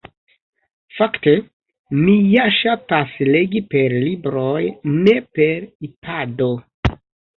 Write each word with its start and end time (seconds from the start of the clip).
Fakte, 0.99 1.33
mi 1.99 2.15
ja 2.29 2.45
ŝatas 2.61 3.13
legi 3.35 3.61
per 3.75 3.95
libroj 4.07 4.65
ne 4.97 5.15
per 5.41 5.69
ipado 5.91 6.53